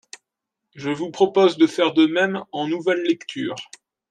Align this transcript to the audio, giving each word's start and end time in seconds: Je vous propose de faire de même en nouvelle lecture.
Je 0.73 0.89
vous 0.89 1.11
propose 1.11 1.57
de 1.59 1.67
faire 1.67 1.93
de 1.93 2.07
même 2.07 2.43
en 2.53 2.67
nouvelle 2.67 3.03
lecture. 3.03 3.53